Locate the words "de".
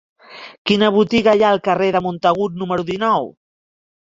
1.97-2.03